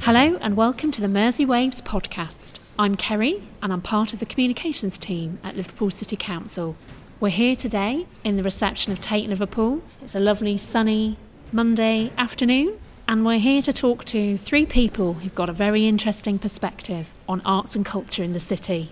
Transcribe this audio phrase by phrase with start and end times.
[0.00, 2.54] Hello and welcome to the Mersey Waves podcast.
[2.76, 6.74] I'm Kerry and I'm part of the communications team at Liverpool City Council.
[7.20, 9.80] We're here today in the reception of Tate Liverpool.
[10.02, 11.18] It's a lovely sunny
[11.52, 16.40] Monday afternoon and we're here to talk to three people who've got a very interesting
[16.40, 18.90] perspective on arts and culture in the city.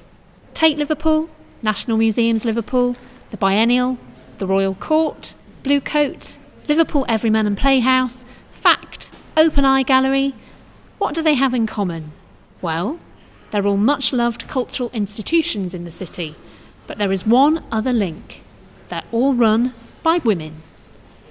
[0.55, 1.29] Tate Liverpool,
[1.63, 2.97] National Museums Liverpool,
[3.31, 3.99] the Biennial,
[4.39, 10.35] the Royal Court, Bluecoat, Liverpool Everyman and Playhouse, Fact, Open Eye Gallery,
[10.99, 12.13] what do they have in common?
[12.63, 12.99] Well,
[13.51, 16.35] they're all much loved cultural institutions in the city,
[16.87, 18.43] but there is one other link.
[18.89, 20.63] They're all run by women.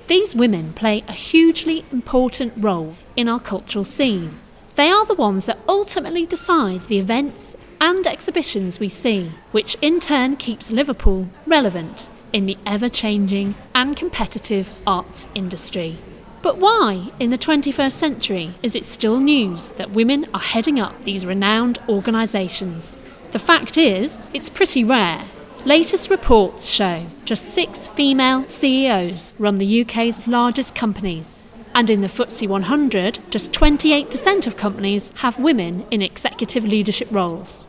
[0.08, 4.40] These women play a hugely important role in our cultural scene.
[4.80, 10.00] They are the ones that ultimately decide the events and exhibitions we see, which in
[10.00, 15.98] turn keeps Liverpool relevant in the ever changing and competitive arts industry.
[16.42, 21.04] But why, in the 21st century, is it still news that women are heading up
[21.04, 22.98] these renowned organisations?
[23.32, 25.26] The fact is, it's pretty rare.
[25.66, 31.44] Latest reports show just six female CEOs run the UK's largest companies.
[31.80, 37.68] And in the FTSE 100, just 28% of companies have women in executive leadership roles.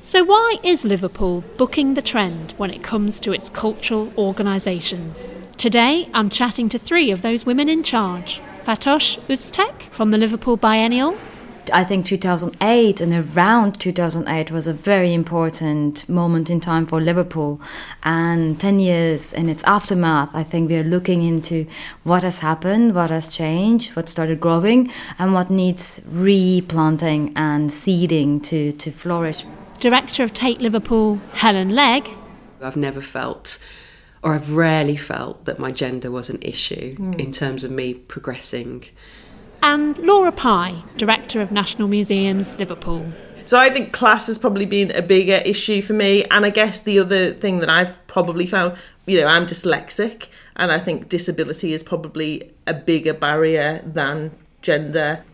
[0.00, 5.36] So, why is Liverpool booking the trend when it comes to its cultural organisations?
[5.58, 10.56] Today, I'm chatting to three of those women in charge Fatoş Üstek from the Liverpool
[10.56, 11.18] Biennial.
[11.72, 17.60] I think 2008 and around 2008 was a very important moment in time for Liverpool.
[18.02, 21.66] And 10 years in its aftermath, I think we are looking into
[22.04, 28.40] what has happened, what has changed, what started growing, and what needs replanting and seeding
[28.40, 29.44] to, to flourish
[29.80, 32.08] director of Tate Liverpool, Helen Legg.
[32.62, 33.58] I've never felt,
[34.22, 37.18] or I've rarely felt, that my gender was an issue mm.
[37.18, 38.84] in terms of me progressing.
[39.62, 43.12] And Laura Pye, director of National Museums, Liverpool.
[43.44, 46.24] So I think class has probably been a bigger issue for me.
[46.24, 48.76] And I guess the other thing that I've probably found,
[49.06, 55.24] you know, I'm dyslexic, and I think disability is probably a bigger barrier than gender.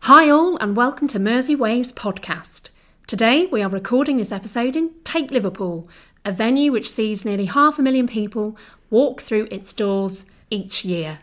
[0.00, 2.70] Hi, all, and welcome to Mersey Waves podcast.
[3.06, 5.88] Today, we are recording this episode in Tate Liverpool,
[6.24, 8.56] a venue which sees nearly half a million people
[8.90, 11.20] walk through its doors each year.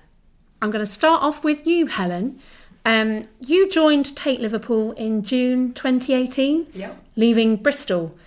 [0.61, 2.39] I'm going to start off with you, Helen.
[2.85, 6.97] Um, you joined Tate Liverpool in June 2018, yep.
[7.15, 8.17] leaving Bristol,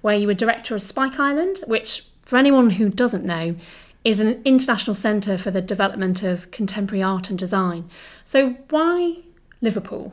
[0.00, 3.56] where you were director of Spike Island, which, for anyone who doesn't know,
[4.04, 7.88] is an international centre for the development of contemporary art and design.
[8.24, 9.18] So, why
[9.60, 10.12] Liverpool?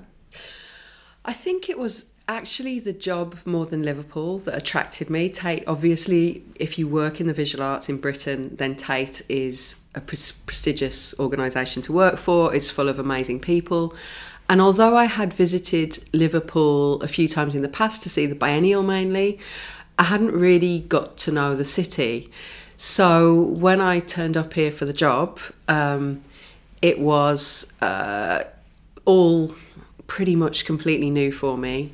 [1.25, 5.29] I think it was actually the job more than Liverpool that attracted me.
[5.29, 10.01] Tate, obviously, if you work in the visual arts in Britain, then Tate is a
[10.01, 12.53] pre- prestigious organisation to work for.
[12.53, 13.93] It's full of amazing people.
[14.49, 18.35] And although I had visited Liverpool a few times in the past to see the
[18.35, 19.39] biennial mainly,
[19.97, 22.31] I hadn't really got to know the city.
[22.77, 26.23] So when I turned up here for the job, um,
[26.81, 28.43] it was uh,
[29.05, 29.55] all
[30.13, 31.91] pretty much completely new for me.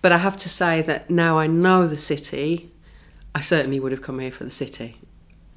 [0.00, 2.70] But I have to say that now I know the city,
[3.34, 5.00] I certainly would have come here for the city.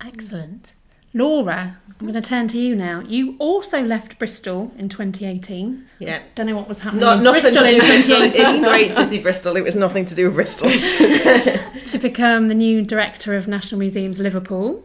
[0.04, 0.74] Excellent.
[1.14, 3.02] Laura, I'm going to turn to you now.
[3.02, 5.86] You also left Bristol in 2018.
[6.00, 6.24] Yeah.
[6.34, 8.42] Don't know what was happening Not, in Bristol in 2018.
[8.42, 9.56] It's great city, Bristol.
[9.56, 10.70] It was nothing to do with Bristol.
[11.86, 14.84] to become the new director of National Museums Liverpool.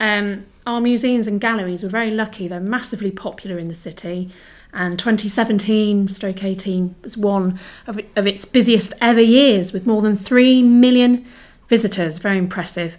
[0.00, 2.48] Um, our museums and galleries were very lucky.
[2.48, 4.32] They're massively popular in the city
[4.76, 10.14] and 2017 stroke 18 was one of, of its busiest ever years with more than
[10.14, 11.26] 3 million
[11.68, 12.18] visitors.
[12.18, 12.98] Very impressive.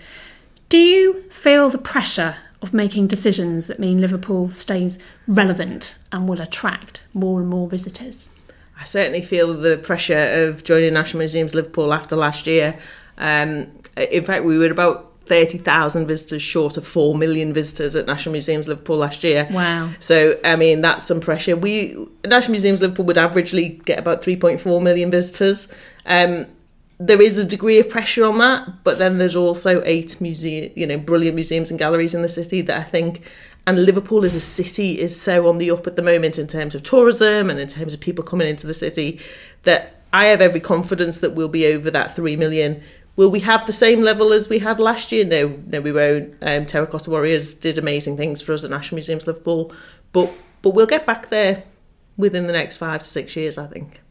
[0.70, 6.42] Do you feel the pressure of making decisions that mean liverpool stays relevant and will
[6.42, 8.32] attract more and more visitors?
[8.80, 12.78] I certainly feel the pressure of joining national museums liverpool after last year.
[13.20, 18.32] Um, in fact we were about 30,000 visitors short of 4 million visitors at National
[18.32, 19.48] Museums Liverpool last year.
[19.52, 19.92] Wow.
[20.00, 21.56] So, I mean, that's some pressure.
[21.56, 21.96] We,
[22.26, 25.68] National Museums Liverpool would averagely get about 3.4 million visitors.
[26.06, 26.48] Um,
[27.00, 30.88] there is a degree of pressure on that, but then there's also eight museum, you
[30.88, 33.22] know, brilliant museums and galleries in the city that I think,
[33.68, 36.74] and Liverpool as a city is so on the up at the moment in terms
[36.74, 39.20] of tourism and in terms of people coming into the city
[39.64, 42.82] that I have every confidence that we'll be over that 3 million
[43.18, 45.26] Will we have the same level as we had last year?
[45.26, 46.36] No, no, we won't.
[46.42, 49.74] Um, Terracotta Warriors did amazing things for us at National Museums Liverpool,
[50.14, 50.32] but
[50.62, 51.64] but we'll get back there
[52.16, 54.02] within the next five to six years, I think.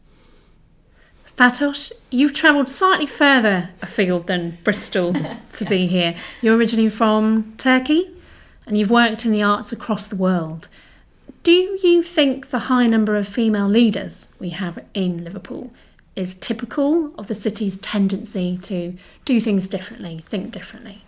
[1.37, 5.13] Fatoş, you've travelled slightly further afield than Bristol
[5.53, 6.15] to be here.
[6.41, 8.11] You're originally from Turkey
[8.65, 10.67] and you've worked in the arts across the world.
[11.43, 15.71] Do you think the high number of female leaders we have in Liverpool
[16.17, 21.03] is typical of the city's tendency to do things differently, think differently?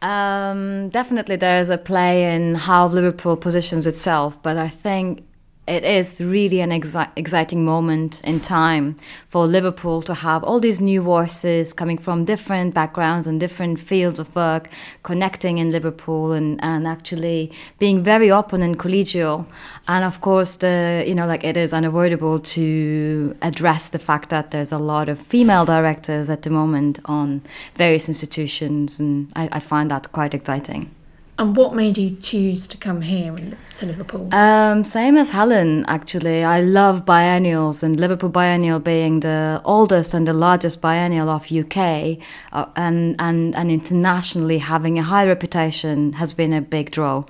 [0.00, 5.24] Um, definitely, there's a play in how Liverpool positions itself, but I think
[5.66, 8.96] it is really an exi- exciting moment in time
[9.28, 14.18] for Liverpool to have all these new voices coming from different backgrounds and different fields
[14.18, 14.68] of work
[15.04, 19.46] connecting in Liverpool and, and actually being very open and collegial.
[19.86, 24.50] And of course, the you know like it is unavoidable to address the fact that
[24.50, 27.42] there's a lot of female directors at the moment on
[27.76, 30.90] various institutions, and I, I find that quite exciting.
[31.38, 33.34] And what made you choose to come here
[33.76, 34.32] to Liverpool?
[34.34, 36.44] Um, same as Helen, actually.
[36.44, 42.18] I love biennials, and Liverpool Biennial being the oldest and the largest biennial of UK,
[42.52, 47.24] uh, and, and and internationally having a high reputation has been a big draw.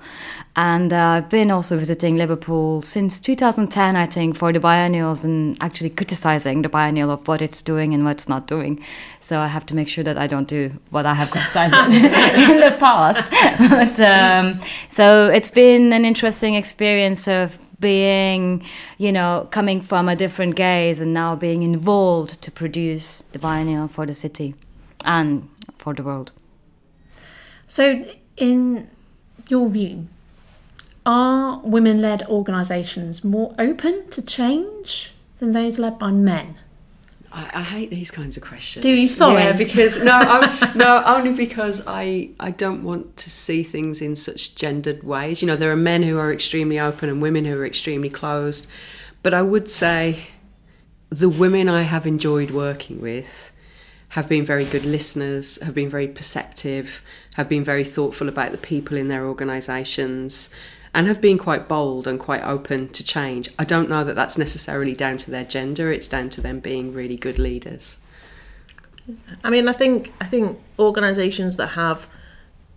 [0.55, 5.57] And uh, I've been also visiting Liverpool since 2010, I think, for the biennials and
[5.61, 8.79] actually criticizing the biennial of what it's doing and what it's not doing.
[9.19, 12.59] So I have to make sure that I don't do what I have criticized in
[12.59, 13.31] the past.
[13.69, 14.59] but um,
[14.89, 18.63] so it's been an interesting experience of being,
[18.99, 23.87] you know, coming from a different gaze and now being involved to produce the biennial
[23.87, 24.53] for the city
[25.03, 26.31] and for the world.
[27.67, 28.05] So,
[28.37, 28.89] in
[29.49, 30.07] your view,
[31.05, 36.57] are women led organisations more open to change than those led by men?
[37.31, 38.83] I, I, hate these kinds of questions.
[38.83, 39.07] Do you?
[39.07, 39.41] Sorry.
[39.41, 44.15] Yeah, because no, I'm, no, only because I I don't want to see things in
[44.15, 45.41] such gendered ways.
[45.41, 48.67] You know, there are men who are extremely open and women who are extremely closed,
[49.23, 50.27] but I would say
[51.09, 53.51] the women I have enjoyed working with
[54.09, 57.01] have been very good listeners, have been very perceptive,
[57.35, 60.51] have been very thoughtful about the people in their organisations,
[60.93, 63.49] and have been quite bold and quite open to change.
[63.57, 66.93] I don't know that that's necessarily down to their gender, it's down to them being
[66.93, 67.97] really good leaders.
[69.43, 72.07] I mean, I think I think organisations that have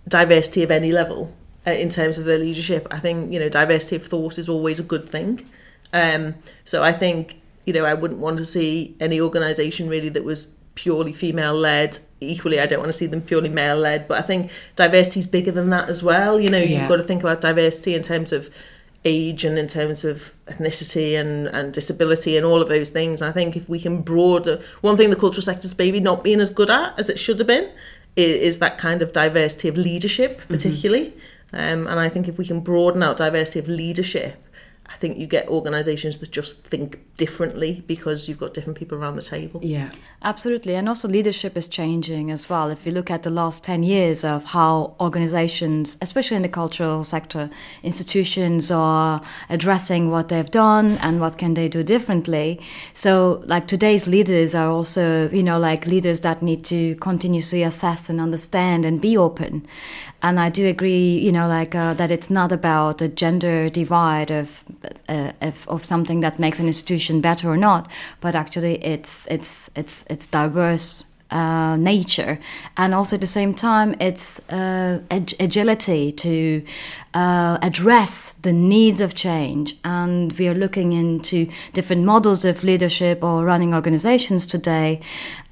[0.08, 1.32] diversity of any level
[1.66, 4.78] uh, in terms of their leadership, I think you know diversity of thought is always
[4.78, 5.48] a good thing.
[5.92, 6.34] Um,
[6.64, 10.48] so I think you know I wouldn't want to see any organisation really that was
[10.74, 11.98] purely female led.
[12.20, 15.26] Equally, I don't want to see them purely male led, but I think diversity is
[15.26, 16.40] bigger than that as well.
[16.40, 16.80] You know, yeah.
[16.80, 18.48] you've got to think about diversity in terms of
[19.04, 23.22] age and in terms of ethnicity and, and disability and all of those things.
[23.22, 26.50] I think if we can broaden one thing the cultural sector's maybe not being as
[26.50, 27.70] good at as it should have been
[28.16, 30.54] is, is that kind of diversity of leadership, mm-hmm.
[30.54, 31.10] particularly.
[31.10, 31.56] Mm-hmm.
[31.56, 34.42] Um, and I think if we can broaden out diversity of leadership,
[34.88, 39.16] I think you get organisations that just think differently because you've got different people around
[39.16, 39.60] the table.
[39.62, 39.90] Yeah,
[40.22, 40.74] absolutely.
[40.74, 42.70] And also leadership is changing as well.
[42.70, 47.04] If you look at the last 10 years of how organisations, especially in the cultural
[47.04, 47.50] sector,
[47.82, 52.60] institutions are addressing what they've done and what can they do differently.
[52.92, 58.08] So like today's leaders are also, you know, like leaders that need to continuously assess
[58.08, 59.66] and understand and be open.
[60.22, 64.30] And I do agree, you know, like uh, that it's not about a gender divide
[64.30, 64.64] of,
[65.08, 67.90] uh, of, of something that makes an institution better or not,
[68.20, 72.38] but actually it's it's it's it's diverse uh, nature,
[72.76, 76.62] and also at the same time, it's uh, ag- agility to
[77.14, 79.76] uh, address the needs of change.
[79.82, 85.00] And we are looking into different models of leadership or running organizations today,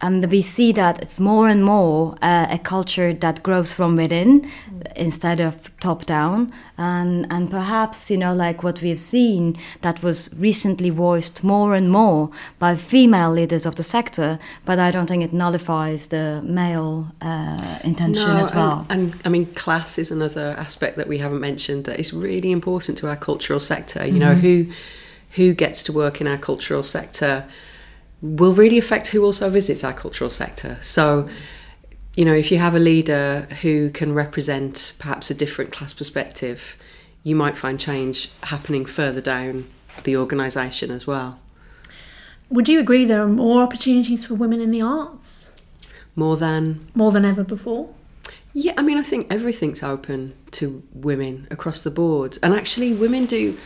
[0.00, 4.42] and we see that it's more and more uh, a culture that grows from within
[4.42, 4.92] mm.
[4.94, 6.52] instead of top down.
[6.78, 11.90] And and perhaps you know, like what we've seen that was recently voiced more and
[11.90, 17.12] more by female leaders of the sector, but I don't think it nullifies the male
[17.21, 18.87] uh, intention no, as well.
[18.88, 22.50] And, and, I mean, class is another aspect that we haven't mentioned that is really
[22.52, 24.04] important to our cultural sector.
[24.04, 24.18] You mm-hmm.
[24.21, 24.66] know, who
[25.33, 27.47] who gets to work in our cultural sector
[28.23, 30.78] will really affect who also visits our cultural sector.
[30.80, 31.28] So,
[32.14, 36.76] you know, if you have a leader who can represent perhaps a different class perspective,
[37.23, 39.68] you might find change happening further down
[40.04, 41.38] the organisation as well.
[42.50, 45.50] Would you agree there are more opportunities for women in the arts?
[46.16, 47.92] More than more than ever before.
[48.52, 53.26] Yeah, I mean, I think everything's open to women across the board, and actually, women
[53.26, 53.59] do.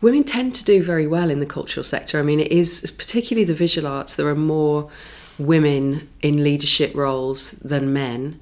[0.00, 2.18] Women tend to do very well in the cultural sector.
[2.18, 4.14] I mean, it is particularly the visual arts.
[4.14, 4.90] There are more
[5.38, 8.38] women in leadership roles than men.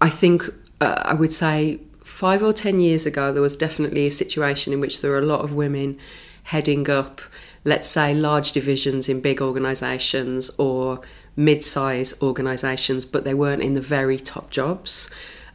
[0.00, 0.44] I think
[0.80, 4.80] uh, I would say five or ten years ago, there was definitely a situation in
[4.80, 5.98] which there were a lot of women
[6.44, 7.22] heading up
[7.64, 11.00] let's say, large divisions in big organisations or
[11.38, 15.08] mid-size organisations, but they weren't in the very top jobs.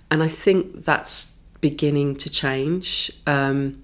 [0.10, 3.12] And I think that's beginning to change.
[3.28, 3.84] Um,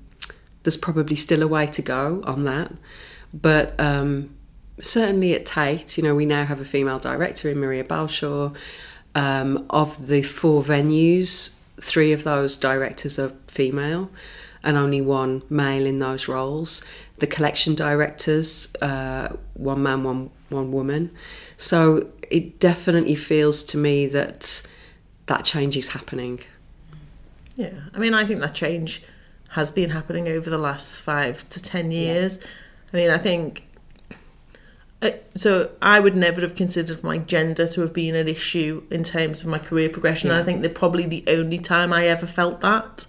[0.64, 2.72] there's probably still a way to go on that,
[3.34, 4.34] but um,
[4.82, 8.56] certainly at Tate, you know, we now have a female director in Maria Balshaw.
[9.16, 14.10] Um, of the four venues, three of those directors are female
[14.64, 16.84] and only one male in those roles.
[17.20, 21.12] The collection directors, uh, one man, one one woman.
[21.58, 24.62] So it definitely feels to me that
[25.28, 26.42] that change is happening.
[27.56, 29.04] Yeah, I mean, I think that change
[29.50, 32.38] has been happening over the last five to ten years.
[32.38, 32.48] Yeah.
[32.94, 33.64] I mean, I think.
[35.02, 39.06] Uh, so I would never have considered my gender to have been an issue in
[39.06, 40.30] terms of my career progression.
[40.30, 40.40] Yeah.
[40.40, 43.06] I think that probably the only time I ever felt that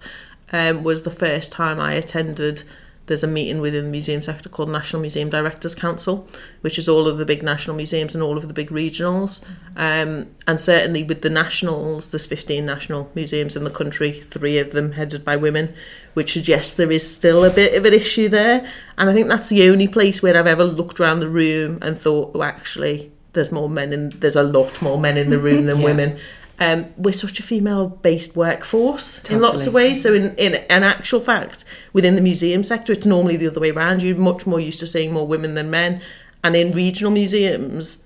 [0.51, 2.63] um, was the first time I attended.
[3.07, 6.25] There's a meeting within the museum sector called National Museum Directors Council,
[6.61, 9.43] which is all of the big national museums and all of the big regionals.
[9.75, 14.71] Um, and certainly with the nationals, there's 15 national museums in the country, three of
[14.71, 15.73] them headed by women,
[16.13, 18.65] which suggests there is still a bit of an issue there.
[18.97, 21.99] And I think that's the only place where I've ever looked around the room and
[21.99, 25.65] thought, oh, actually, there's more men in, there's a lot more men in the room
[25.65, 25.85] than yeah.
[25.85, 26.19] women.
[26.61, 29.35] Um, we're such a female-based workforce totally.
[29.35, 30.03] in lots of ways.
[30.03, 33.71] So, in, in an actual fact, within the museum sector, it's normally the other way
[33.71, 34.03] around.
[34.03, 36.03] You're much more used to seeing more women than men,
[36.43, 37.97] and in regional museums,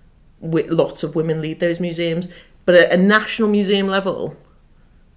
[0.42, 2.30] lots of women lead those museums.
[2.64, 4.38] But at a national museum level,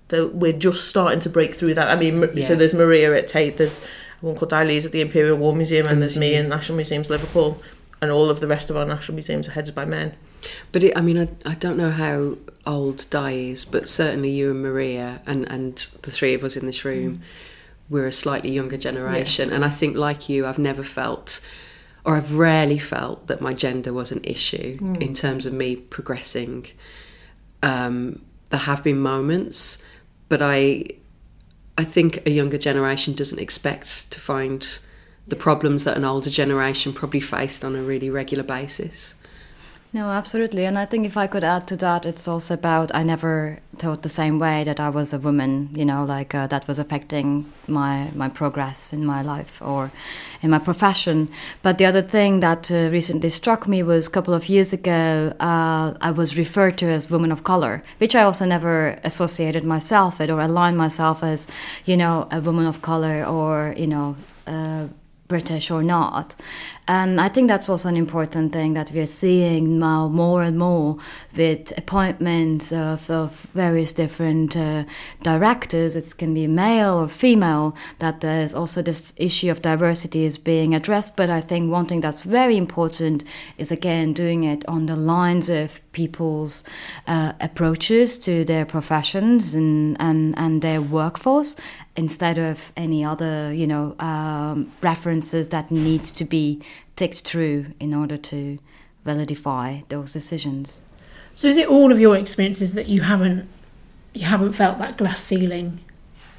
[0.08, 1.88] that we're just starting to break through that.
[1.88, 2.44] I mean, yeah.
[2.44, 3.80] so there's Maria at Tate, there's
[4.20, 7.08] one called Di Lees at the Imperial War Museum, and there's me in National Museums
[7.08, 7.62] Liverpool,
[8.02, 10.16] and all of the rest of our national museums are headed by men.
[10.72, 12.36] But it, I mean, I, I don't know how
[12.66, 16.66] old Di is, but certainly you and Maria and, and the three of us in
[16.66, 17.20] this room, mm.
[17.88, 19.48] we're a slightly younger generation.
[19.48, 19.56] Yeah.
[19.56, 21.40] And I think, like you, I've never felt,
[22.04, 25.02] or I've rarely felt, that my gender was an issue mm.
[25.02, 26.66] in terms of me progressing.
[27.62, 29.82] Um, there have been moments,
[30.28, 30.84] but I,
[31.76, 34.78] I think a younger generation doesn't expect to find
[35.26, 39.14] the problems that an older generation probably faced on a really regular basis.
[39.90, 40.66] No, absolutely.
[40.66, 44.02] And I think if I could add to that, it's also about I never thought
[44.02, 47.50] the same way that I was a woman, you know, like uh, that was affecting
[47.66, 49.90] my, my progress in my life or
[50.42, 51.28] in my profession.
[51.62, 55.32] But the other thing that uh, recently struck me was a couple of years ago,
[55.40, 60.18] uh, I was referred to as woman of color, which I also never associated myself
[60.18, 61.46] with or aligned myself as,
[61.86, 64.16] you know, a woman of color or, you know,
[64.46, 64.88] uh,
[65.28, 66.34] British or not.
[66.88, 70.96] And I think that's also an important thing that we're seeing now more and more
[71.36, 74.84] with appointments of, of various different uh,
[75.22, 75.96] directors.
[75.96, 80.74] It can be male or female, that there's also this issue of diversity is being
[80.74, 81.14] addressed.
[81.14, 83.22] But I think one thing that's very important
[83.58, 86.64] is again doing it on the lines of people's
[87.06, 91.54] uh, approaches to their professions and, and, and their workforce
[91.98, 96.62] instead of any other, you know, um, references that need to be
[96.94, 98.60] ticked through in order to
[99.04, 100.80] validify those decisions.
[101.34, 103.48] So, is it all of your experiences that you haven't
[104.14, 105.80] you haven't felt that glass ceiling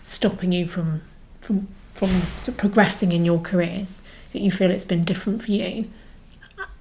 [0.01, 1.01] stopping you from
[1.42, 2.22] from from
[2.56, 4.01] progressing in your careers?
[4.32, 5.89] That you feel it's been different for you?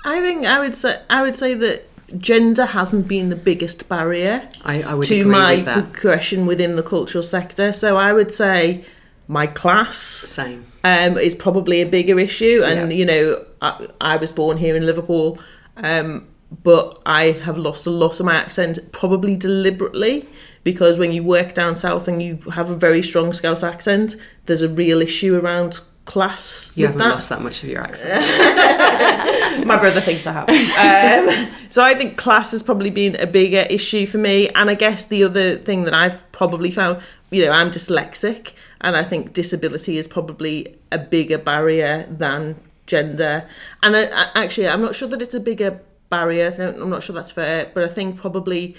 [0.04, 4.48] I think I would say I would say that gender hasn't been the biggest barrier
[4.64, 7.72] I, I to my progression within the cultural sector.
[7.72, 8.84] So I would say
[9.26, 12.62] my class same um, is probably a bigger issue.
[12.64, 12.98] And yeah.
[12.98, 15.38] you know, I, I, was born here in Liverpool,
[15.76, 16.26] um,
[16.62, 20.28] but I have lost a lot of my accent, probably deliberately.
[20.64, 24.60] Because when you work down south and you have a very strong Scouse accent, there's
[24.60, 26.72] a real issue around class.
[26.74, 27.10] You haven't that.
[27.10, 28.24] lost that much of your accent.
[29.66, 30.48] My brother thinks I have.
[30.48, 34.48] Um, so I think class has probably been a bigger issue for me.
[34.48, 38.96] And I guess the other thing that I've probably found, you know, I'm dyslexic, and
[38.96, 43.46] I think disability is probably a bigger barrier than gender.
[43.82, 46.54] And I, I, actually, I'm not sure that it's a bigger barrier.
[46.58, 48.76] I'm not sure that's fair, but I think probably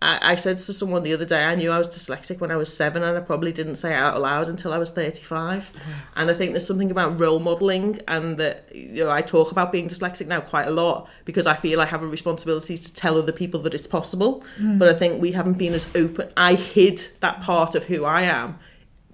[0.00, 2.56] I, I said to someone the other day, I knew I was dyslexic when I
[2.56, 5.70] was seven, and I probably didn't say it out loud until I was 35.
[6.14, 9.72] And I think there's something about role modelling, and that you know, I talk about
[9.72, 13.18] being dyslexic now quite a lot because I feel I have a responsibility to tell
[13.18, 14.44] other people that it's possible.
[14.58, 14.78] Mm.
[14.78, 16.30] But I think we haven't been as open.
[16.36, 18.58] I hid that part of who I am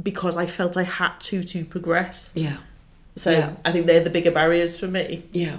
[0.03, 2.31] because I felt I had to to progress.
[2.35, 2.59] Yeah.
[3.17, 3.55] So yeah.
[3.65, 5.25] I think they're the bigger barriers for me.
[5.33, 5.59] Yeah.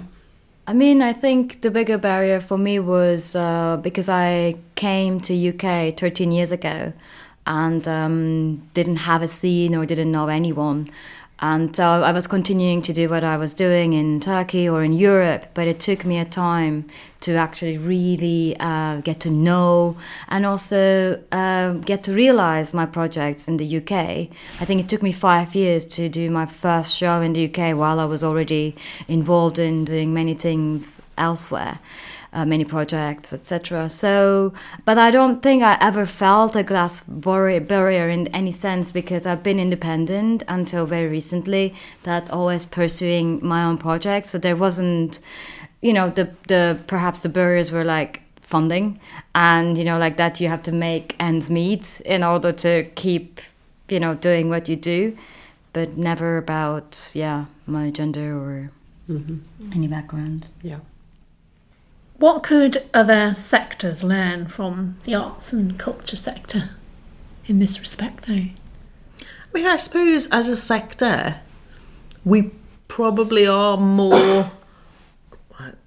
[0.68, 5.32] I mean, I think the bigger barrier for me was uh, because I came to
[5.50, 6.92] UK 13 years ago
[7.46, 10.90] and um, didn't have a scene or didn't know anyone.
[11.38, 14.94] And so I was continuing to do what I was doing in Turkey or in
[14.94, 16.86] Europe, but it took me a time
[17.20, 23.48] to actually really uh, get to know and also uh, get to realize my projects
[23.48, 23.92] in the UK.
[24.60, 27.76] I think it took me five years to do my first show in the UK
[27.76, 28.74] while I was already
[29.06, 31.80] involved in doing many things elsewhere
[32.36, 33.88] uh, many projects, etc.
[33.88, 34.52] So,
[34.84, 39.42] but I don't think I ever felt a glass barrier in any sense because I've
[39.42, 41.74] been independent until very recently.
[42.02, 44.30] That always pursuing my own projects.
[44.30, 45.18] So there wasn't,
[45.80, 49.00] you know, the the perhaps the barriers were like funding
[49.34, 53.40] and you know like that you have to make ends meet in order to keep
[53.88, 55.16] you know doing what you do
[55.72, 58.70] but never about yeah my gender or
[59.10, 59.38] mm-hmm.
[59.72, 60.78] any background yeah
[62.18, 66.70] what could other sectors learn from the arts and culture sector
[67.46, 68.34] in this respect, though?
[68.34, 71.40] I mean, I suppose as a sector,
[72.24, 72.52] we
[72.88, 74.50] probably are more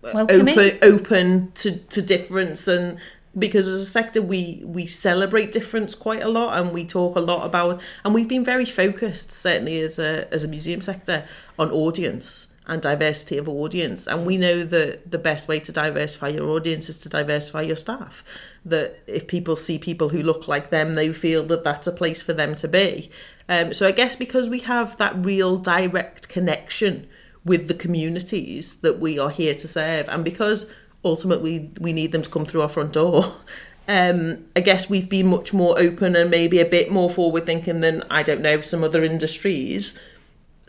[0.03, 2.97] open, open to, to difference and
[3.37, 7.19] because as a sector we we celebrate difference quite a lot and we talk a
[7.19, 11.25] lot about and we've been very focused certainly as a as a museum sector
[11.57, 14.07] on audience and diversity of audience.
[14.07, 17.75] And we know that the best way to diversify your audience is to diversify your
[17.75, 18.23] staff.
[18.63, 22.21] That if people see people who look like them, they feel that that's a place
[22.21, 23.09] for them to be.
[23.49, 27.07] Um, so I guess because we have that real direct connection
[27.43, 30.67] with the communities that we are here to serve, and because
[31.03, 33.33] ultimately we need them to come through our front door.
[33.91, 37.81] Um, I guess we've been much more open and maybe a bit more forward thinking
[37.81, 39.97] than I don't know some other industries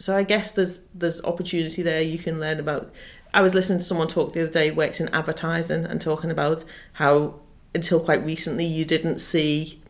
[0.00, 2.00] so I guess there's there's opportunity there.
[2.00, 2.90] You can learn about.
[3.32, 6.64] I was listening to someone talk the other day works in advertising and talking about
[6.94, 7.34] how
[7.74, 9.80] until quite recently you didn't see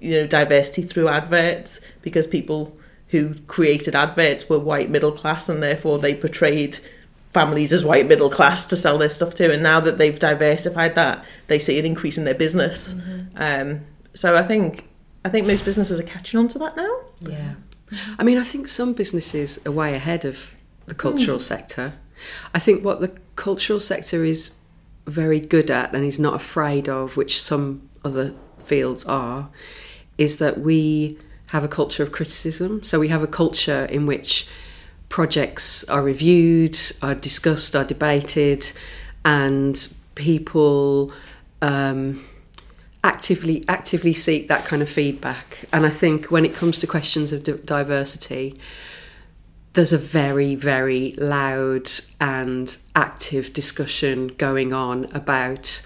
[0.00, 5.62] you know diversity through adverts because people who created adverts were white middle class and
[5.62, 6.78] therefore they portrayed
[7.30, 10.94] families as white middle class to sell their stuff to and now that they've diversified
[10.94, 13.26] that they see an increase in their business mm-hmm.
[13.36, 13.80] um,
[14.14, 14.88] so i think
[15.24, 17.54] i think most businesses are catching on to that now yeah
[18.18, 20.54] I mean, I think some businesses are way ahead of
[20.86, 21.42] the cultural mm.
[21.42, 21.94] sector.
[22.54, 24.52] I think what the cultural sector is
[25.06, 29.48] very good at and is not afraid of, which some other fields are,
[30.18, 31.18] is that we
[31.50, 32.82] have a culture of criticism.
[32.84, 34.46] So we have a culture in which
[35.08, 38.70] projects are reviewed, are discussed, are debated,
[39.24, 41.12] and people
[41.62, 42.24] um,
[43.04, 45.64] actively actively seek that kind of feedback.
[45.72, 48.54] And I think when it comes to questions of diversity,
[49.74, 55.82] there's a very very loud and active discussion going on about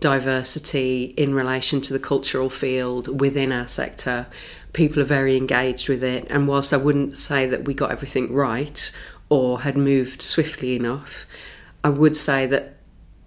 [0.00, 4.26] diversity in relation to the cultural field within our sector.
[4.72, 8.32] People are very engaged with it, and whilst I wouldn't say that we got everything
[8.32, 8.90] right
[9.28, 11.26] or had moved swiftly enough,
[11.82, 12.76] I would say that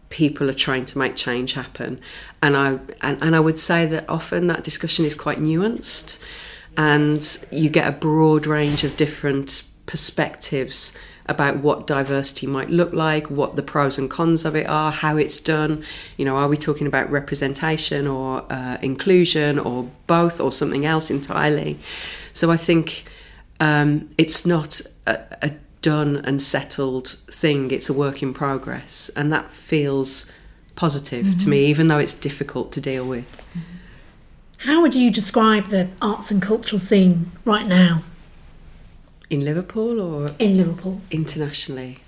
[0.10, 2.00] people are trying to make change happen.
[2.42, 6.18] And I and, and I would say that often that discussion is quite nuanced
[6.76, 13.30] and you get a broad range of different perspectives about what diversity might look like,
[13.30, 15.84] what the pros and cons of it are, how it's done.
[16.16, 21.10] You know, are we talking about representation or uh, inclusion or both or something else
[21.12, 21.80] entirely?
[22.32, 23.04] So I think
[23.60, 25.52] um, it's not a, a
[25.88, 27.72] done and settled thing.
[27.72, 30.30] It's a work in progress, and that feels
[30.76, 31.38] positive mm-hmm.
[31.38, 33.42] to me, even though it's difficult to deal with.
[34.58, 38.04] How would you describe the arts and cultural scene right now?
[39.30, 42.00] In Liverpool or in Liverpool internationally?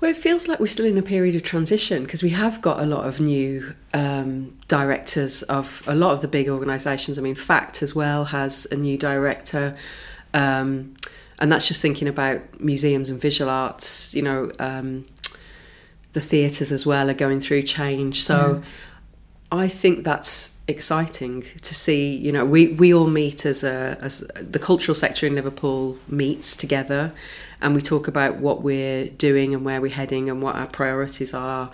[0.00, 2.78] Well, it feels like we're still in a period of transition because we have got
[2.78, 7.18] a lot of new um, directors of a lot of the big organisations.
[7.18, 9.76] I mean, FACT as well has a new director.
[10.32, 10.94] Um,
[11.38, 14.14] and that's just thinking about museums and visual arts.
[14.14, 15.06] You know, um,
[16.12, 18.22] the theatres as well are going through change.
[18.22, 18.62] So
[19.52, 22.14] I think that's exciting to see.
[22.16, 26.56] You know, we we all meet as a as the cultural sector in Liverpool meets
[26.56, 27.12] together,
[27.60, 31.34] and we talk about what we're doing and where we're heading and what our priorities
[31.34, 31.70] are.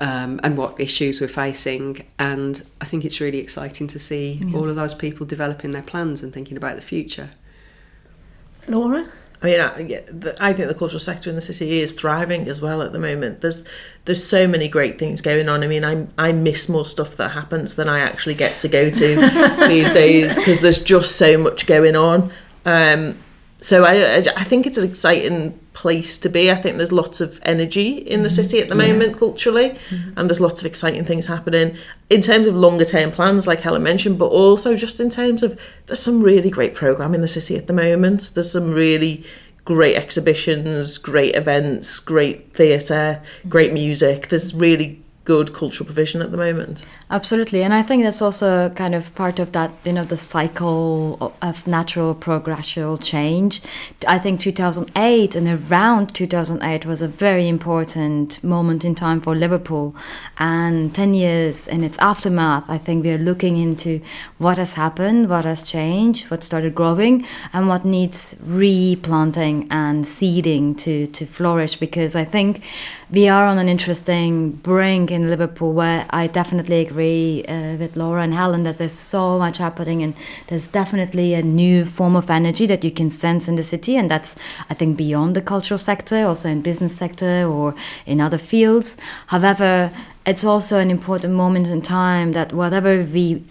[0.00, 2.06] Um, and what issues we're facing.
[2.20, 4.56] And I think it's really exciting to see yeah.
[4.56, 7.30] all of those people developing their plans and thinking about the future.
[8.70, 9.06] Laura?
[9.40, 12.82] I mean, I, I think the cultural sector in the city is thriving as well
[12.82, 13.40] at the moment.
[13.40, 13.62] There's
[14.04, 15.62] there's so many great things going on.
[15.62, 18.90] I mean, I I miss more stuff that happens than I actually get to go
[18.90, 22.32] to these days because there's just so much going on.
[22.64, 23.18] Um,
[23.60, 26.50] so I I think it's an exciting place to be.
[26.50, 29.18] I think there's lots of energy in the city at the moment yeah.
[29.18, 30.10] culturally, mm-hmm.
[30.16, 31.76] and there's lots of exciting things happening
[32.10, 35.56] in terms of longer term plans, like Helen mentioned, but also just in terms of
[35.86, 38.32] there's some really great program in the city at the moment.
[38.34, 39.24] There's some really
[39.64, 44.28] great exhibitions, great events, great theatre, great music.
[44.28, 46.82] There's really good cultural provision at the moment.
[47.10, 51.34] Absolutely, and I think that's also kind of part of that, you know, the cycle
[51.42, 53.60] of natural progressional change.
[54.06, 59.94] I think 2008 and around 2008 was a very important moment in time for Liverpool,
[60.38, 64.00] and 10 years in its aftermath, I think we are looking into
[64.38, 70.74] what has happened, what has changed, what started growing, and what needs replanting and seeding
[70.76, 71.76] to to flourish.
[71.76, 72.62] Because I think
[73.10, 78.22] we are on an interesting brink in Liverpool where I definitely agree uh, with Laura
[78.22, 80.14] and Helen that there's so much happening, and
[80.48, 84.10] there's definitely a new form of energy that you can sense in the city, and
[84.10, 84.36] that's
[84.68, 88.98] I think beyond the cultural sector, also in business sector or in other fields.
[89.28, 89.90] However,
[90.26, 93.42] it's also an important moment in time that whatever we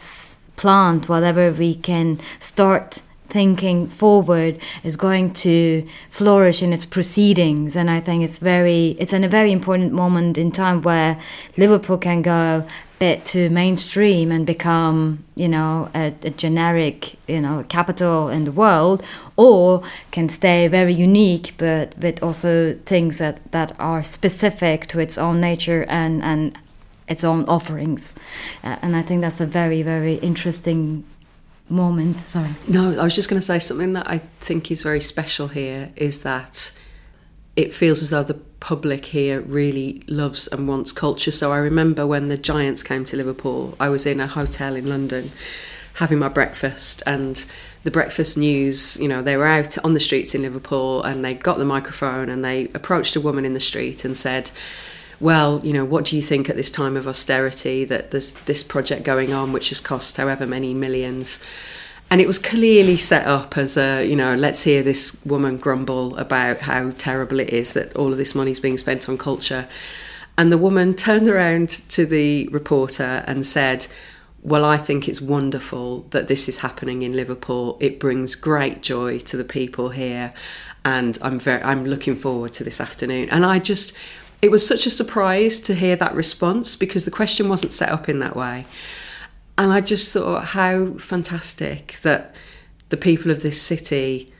[0.56, 7.90] plant, whatever we can start thinking forward is going to flourish in its proceedings and
[7.90, 11.20] i think it's very it's in a very important moment in time where
[11.58, 12.66] liverpool can go
[13.00, 18.52] bit too mainstream and become, you know, a, a, generic, you know, capital in the
[18.52, 19.04] world,
[19.36, 25.18] or can stay very unique, but with also things that, that are specific to its
[25.18, 26.58] own nature and, and
[27.08, 28.16] its own offerings.
[28.64, 31.04] Uh, and I think that's a very, very interesting
[31.70, 32.22] moment.
[32.28, 32.56] Sorry.
[32.68, 35.92] No, I was just going to say something that I think is very special here
[35.96, 36.72] is that
[37.56, 41.32] it feels as though the public here really loves and wants culture.
[41.32, 44.88] So I remember when the Giants came to Liverpool, I was in a hotel in
[44.88, 45.32] London
[45.96, 47.44] having my breakfast and
[47.82, 51.34] the breakfast news, you know, they were out on the streets in Liverpool and they
[51.34, 54.52] got the microphone and they approached a woman in the street and said,
[55.20, 58.64] well, you know, what do you think at this time of austerity that there's this
[58.64, 61.40] project going on which has cost however many millions?
[62.10, 66.16] and it was clearly set up as a you know let's hear this woman grumble
[66.18, 69.68] about how terrible it is that all of this money is being spent on culture.
[70.40, 73.88] And the woman turned around to the reporter and said
[74.44, 77.78] well i think it's wonderful that this is happening in liverpool.
[77.80, 80.34] It brings great joy to the people here
[80.86, 83.30] and i'm very i'm looking forward to this afternoon.
[83.30, 83.94] And i just
[84.42, 88.08] it was such a surprise to hear that response because the question wasn't set up
[88.08, 88.66] in that way
[89.58, 92.36] and I just thought how fantastic that
[92.90, 94.32] the people of this city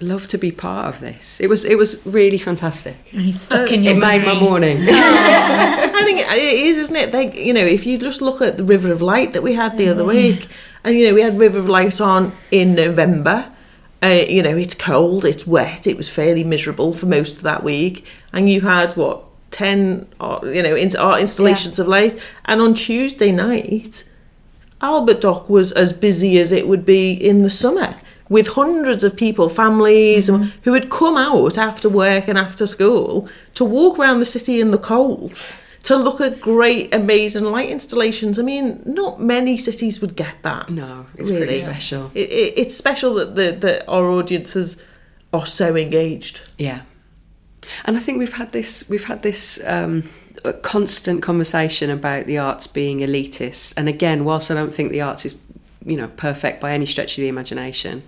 [0.00, 1.40] love to be part of this.
[1.40, 2.96] It was it was really fantastic.
[3.12, 4.18] And he's stuck uh, in your It memory.
[4.18, 4.78] made my morning.
[4.88, 6.28] I think it
[6.66, 7.12] is, isn't it?
[7.12, 9.76] They, you know, if you just look at the River of Light that we had
[9.76, 10.48] the other week,
[10.84, 13.52] and you know, we had River of Light on in November.
[14.02, 17.64] Uh, you know, it's cold, it's wet, it was fairly miserable for most of that
[17.64, 21.82] week, and you had what ten, uh, you know, art installations yeah.
[21.82, 24.04] of light, and on Tuesday night
[24.80, 27.96] Albert Dock was as busy as it would be in the summer
[28.28, 30.50] with hundreds of people, families, mm-hmm.
[30.62, 34.70] who had come out after work and after school to walk around the city in
[34.70, 35.42] the cold
[35.84, 38.38] to look at great, amazing light installations.
[38.38, 40.70] I mean, not many cities would get that.
[40.70, 41.46] No, it's really.
[41.46, 42.10] pretty special.
[42.14, 44.76] It, it, it's special that the that our audiences
[45.32, 46.40] are so engaged.
[46.58, 46.82] Yeah,
[47.84, 50.08] and I think we've had this we've had this um,
[50.62, 53.74] constant conversation about the arts being elitist.
[53.76, 55.36] And again, whilst I don't think the arts is
[55.84, 58.02] you know perfect by any stretch of the imagination,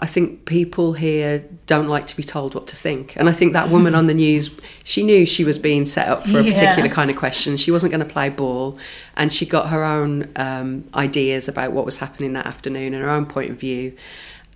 [0.00, 3.16] I think people here don't like to be told what to think.
[3.16, 4.50] And I think that woman on the news,
[4.84, 7.56] she knew she was being set up for a particular kind of question.
[7.56, 8.78] She wasn't going to play ball.
[9.16, 13.10] And she got her own um, ideas about what was happening that afternoon and her
[13.10, 13.96] own point of view.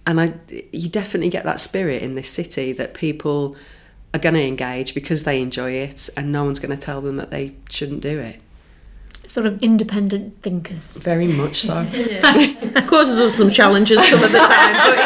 [0.07, 0.35] And I,
[0.73, 3.57] you definitely get that spirit in this city that people
[4.15, 7.17] are going to engage because they enjoy it and no one's going to tell them
[7.17, 8.41] that they shouldn't do it.
[9.33, 10.99] Sort of independent thinkers.
[10.99, 11.77] Very much so.
[12.87, 14.99] Causes us some challenges some of the time, but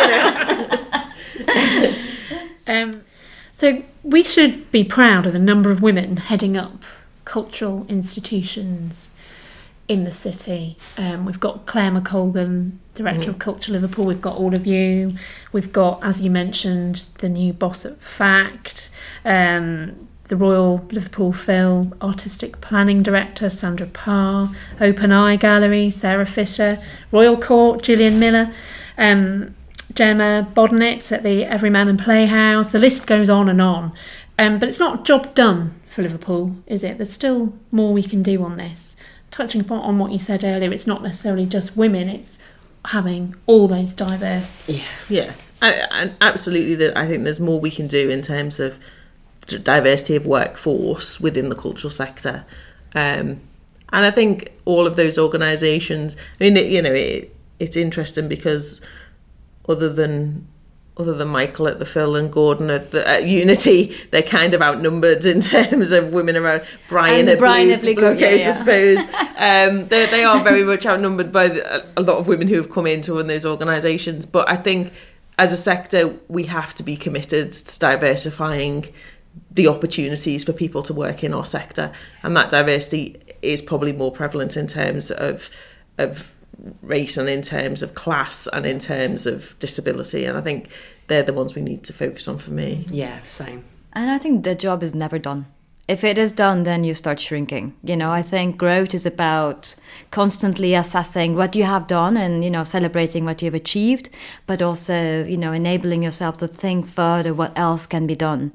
[1.39, 1.95] you know.
[2.67, 3.05] um,
[3.53, 6.83] so we should be proud of the number of women heading up
[7.25, 9.13] cultural institutions
[9.87, 10.77] in the city.
[10.97, 13.35] Um, we've got Claire McColgan, Director mm.
[13.35, 14.07] of Culture Liverpool.
[14.07, 15.15] We've got all of you.
[15.53, 18.91] We've got, as you mentioned, the new boss at Fact,
[19.25, 26.83] um, the Royal Liverpool Phil Artistic Planning Director, Sandra Parr, Open Eye Gallery, Sarah Fisher,
[27.13, 28.53] Royal Court, Gillian Miller.
[28.99, 29.55] Um,
[29.95, 32.71] Gemma Bodinetz at the Everyman and Playhouse.
[32.71, 33.93] The list goes on and on.
[34.39, 36.99] Um, but it's not job done for Liverpool, is it?
[36.99, 38.97] There's still more we can do on this
[39.37, 42.39] touching upon on what you said earlier, it's not necessarily just women; it's
[42.87, 44.69] having all those diverse.
[44.69, 46.75] Yeah, yeah, I, absolutely.
[46.77, 48.79] That I think there's more we can do in terms of
[49.47, 52.45] diversity of workforce within the cultural sector,
[52.95, 53.41] um,
[53.93, 56.17] and I think all of those organisations.
[56.41, 58.81] I mean, it, you know, it, it's interesting because
[59.69, 60.47] other than
[60.99, 64.63] other than Michael at the Phil and Gordon at the at Unity, they're kind of
[64.63, 66.65] outnumbered in terms of women around.
[66.89, 68.49] Brian And at Brian Blue, at Blue Bluecoat, yeah, yeah.
[68.49, 68.99] I suppose.
[69.37, 72.71] um, they, they are very much outnumbered by the, a lot of women who have
[72.71, 74.25] come in to run those organisations.
[74.25, 74.93] But I think
[75.39, 78.87] as a sector, we have to be committed to diversifying
[79.51, 84.13] the opportunities for people to work in our sector, and that diversity is probably more
[84.13, 85.51] prevalent in terms of
[85.99, 86.35] of
[86.83, 90.25] race and in terms of class and in terms of disability.
[90.25, 90.71] And I think
[91.07, 92.87] they're the ones we need to focus on for me.
[92.91, 93.65] Yeah, same.
[93.93, 95.47] And I think the job is never done.
[95.89, 97.77] If it is done, then you start shrinking.
[97.85, 99.77] You know, I think growth is about
[100.11, 104.11] constantly assessing what you have done and, you know, celebrating what you have achieved,
[104.49, 108.53] but also, you know, enabling yourself to think further what else can be done.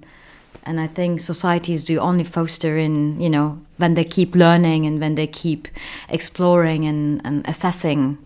[0.64, 5.00] And I think societies do only foster in, you know, when they keep learning and
[5.00, 5.68] when they keep
[6.08, 8.18] exploring and, and assessing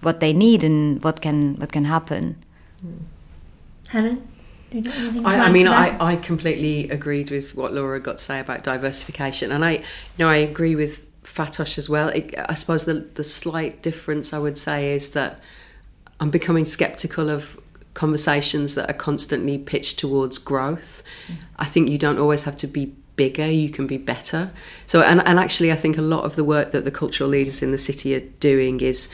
[0.00, 2.36] what they need and what can what can happen.
[3.88, 4.28] Helen,
[4.70, 4.82] do you
[5.22, 5.68] got I, I mean.
[5.68, 9.82] I, I completely agreed with what Laura got to say about diversification, and I, you
[10.18, 12.08] know, I agree with Fatoş as well.
[12.08, 15.40] It, I suppose the the slight difference I would say is that
[16.18, 17.60] I'm becoming sceptical of
[17.94, 21.02] conversations that are constantly pitched towards growth.
[21.56, 24.50] I think you don't always have to be bigger; you can be better.
[24.86, 27.62] So, and and actually, I think a lot of the work that the cultural leaders
[27.62, 29.08] in the city are doing is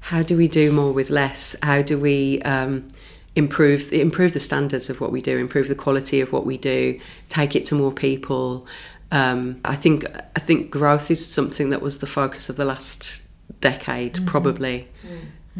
[0.00, 1.56] how do we do more with less?
[1.62, 2.88] How do we um,
[3.36, 6.98] improve improve the standards of what we do, improve the quality of what we do,
[7.28, 8.66] take it to more people?
[9.10, 13.22] Um, I think I think growth is something that was the focus of the last
[13.60, 14.26] decade.
[14.26, 14.88] Probably,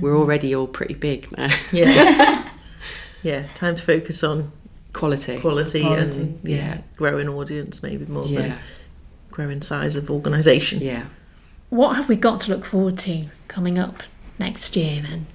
[0.00, 0.20] we're mm-hmm.
[0.20, 1.48] already all pretty big now.
[1.72, 2.50] Yeah.
[3.22, 4.52] yeah, time to focus on
[4.92, 6.80] quality, quality, Quality, and yeah, yeah.
[6.96, 8.58] growing audience maybe more yeah, than
[9.30, 10.80] growing size of organisation.
[10.80, 11.06] yeah.
[11.70, 14.02] What have we got to look forward to coming up
[14.38, 15.26] next year then?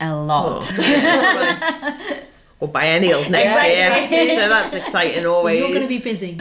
[0.00, 0.72] A lot.
[2.60, 4.28] or biennials next year.
[4.28, 5.60] so that's exciting always.
[5.60, 6.38] You're going to be busy.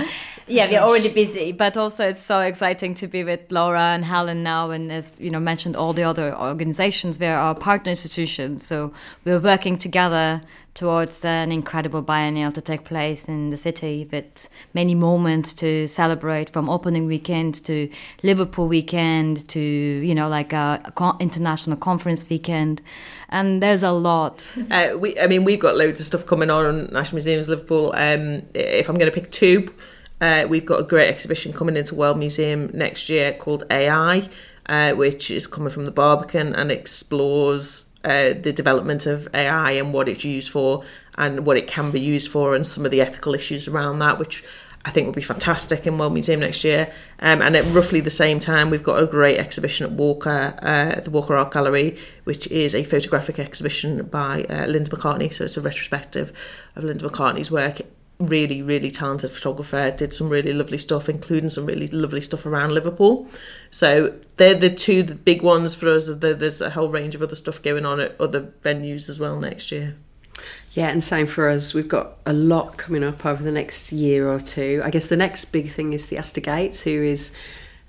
[0.47, 4.43] Yeah, we're already busy, but also it's so exciting to be with Laura and Helen
[4.43, 7.17] now, and as you know, mentioned all the other organizations.
[7.17, 8.91] We're our partner institutions, so
[9.23, 10.41] we're working together
[10.73, 16.49] towards an incredible biennial to take place in the city with many moments to celebrate,
[16.49, 17.89] from opening weekend to
[18.23, 22.81] Liverpool weekend to you know like a, international conference weekend,
[23.29, 24.47] and there's a lot.
[24.71, 27.93] Uh, we, I mean, we've got loads of stuff coming on National Museums Liverpool.
[27.95, 29.73] Um, if I'm going to pick two,
[30.23, 34.29] uh, we've got a great exhibition coming into World Museum next year called AI,
[34.67, 39.93] uh, which is coming from the Barbican and explores uh, the development of AI and
[39.93, 43.01] what it's used for and what it can be used for and some of the
[43.01, 44.45] ethical issues around that, which
[44.85, 46.93] I think will be fantastic in World Museum next year.
[47.19, 51.01] Um, and at roughly the same time, we've got a great exhibition at Walker, uh,
[51.01, 55.33] the Walker Art Gallery, which is a photographic exhibition by uh, Linda McCartney.
[55.33, 56.31] So it's a retrospective
[56.77, 57.81] of Linda McCartney's work.
[58.19, 59.91] Really, really talented photographer.
[59.91, 63.27] Did some really lovely stuff, including some really lovely stuff around Liverpool.
[63.71, 66.09] So they're the two the big ones for us.
[66.09, 69.71] There's a whole range of other stuff going on at other venues as well next
[69.71, 69.95] year.
[70.71, 71.73] Yeah, and same for us.
[71.73, 74.81] We've got a lot coming up over the next year or two.
[74.83, 77.31] I guess the next big thing is Theaster Gates, who is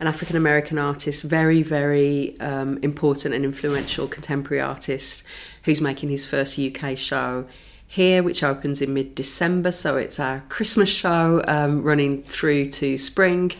[0.00, 5.24] an African American artist, very, very um, important and influential contemporary artist,
[5.62, 7.46] who's making his first UK show
[7.94, 9.70] here, which opens in mid December.
[9.72, 13.52] So it's our Christmas show um, running through to spring.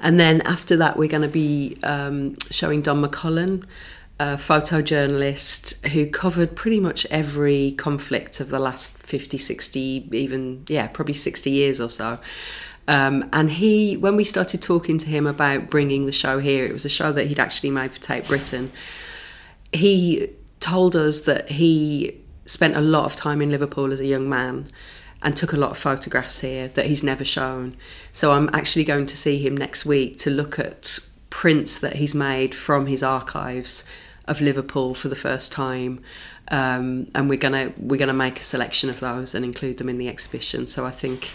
[0.00, 3.64] And then after that, we're going to be um, showing Don McCullin
[4.20, 10.88] a photojournalist who covered pretty much every conflict of the last 50, 60, even, yeah,
[10.88, 12.18] probably 60 years or so.
[12.86, 16.74] Um, and he, when we started talking to him about bringing the show here, it
[16.74, 18.70] was a show that he'd actually made for Tate Britain.
[19.72, 24.28] He told us that he spent a lot of time in Liverpool as a young
[24.28, 24.68] man
[25.22, 27.76] and took a lot of photographs here that he's never shown.
[28.12, 32.14] So I'm actually going to see him next week to look at prints that he's
[32.14, 33.84] made from his archives
[34.26, 36.02] of Liverpool for the first time.
[36.48, 39.98] Um, and we're gonna we're gonna make a selection of those and include them in
[39.98, 40.66] the exhibition.
[40.66, 41.30] So I think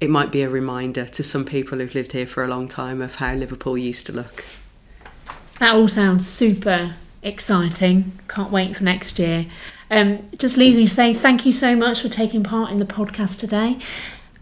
[0.00, 3.00] it might be a reminder to some people who've lived here for a long time
[3.00, 4.44] of how Liverpool used to look.
[5.58, 8.18] That all sounds super exciting.
[8.28, 9.46] Can't wait for next year.
[9.92, 12.86] Um, just leaves me to say thank you so much for taking part in the
[12.86, 13.78] podcast today.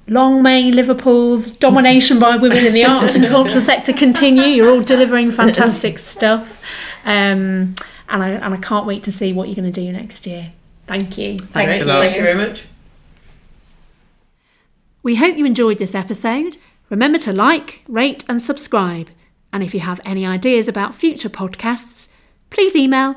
[0.07, 4.45] Long may Liverpool's domination by women in the arts and cultural sector continue.
[4.45, 6.61] You're all delivering fantastic stuff.
[7.05, 7.75] Um,
[8.09, 10.53] and, I, and I can't wait to see what you're going to do next year.
[10.87, 11.37] Thank you.
[11.37, 11.83] Thanks Great.
[11.83, 12.01] a lot.
[12.01, 12.67] Thank you very much.
[15.03, 16.59] We hope you enjoyed this episode.
[16.91, 19.09] Remember to like, rate, and subscribe.
[19.53, 22.07] And if you have any ideas about future podcasts,
[22.51, 23.17] please email